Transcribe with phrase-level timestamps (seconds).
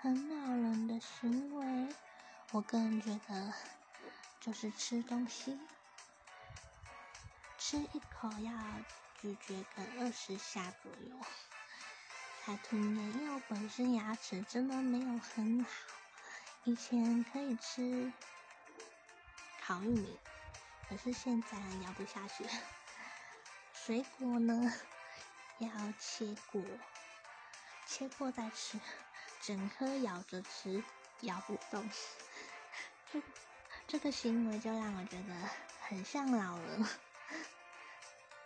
[0.00, 1.94] 很恼人的行为。
[2.52, 3.52] 我个人觉得，
[4.40, 5.58] 就是吃东西，
[7.58, 8.52] 吃一口要
[9.20, 11.16] 咀嚼个二十下左右
[12.44, 15.70] 才吞咽，因为我本身牙齿真的没有很好。
[16.62, 18.12] 以前可以吃
[19.60, 20.16] 烤玉米，
[20.88, 22.46] 可是现在咬不下去。
[23.72, 24.72] 水果呢，
[25.58, 25.68] 要
[25.98, 26.62] 切过，
[27.84, 28.78] 切过再吃，
[29.48, 30.84] 整颗咬着吃，
[31.22, 31.82] 咬不动。
[33.10, 33.22] 这
[33.86, 35.34] 这个行为就让我觉得
[35.88, 37.07] 很像老人。